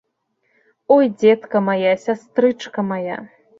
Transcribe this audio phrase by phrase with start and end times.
[0.95, 3.17] Ой, дзетка мая, сястрычка мая!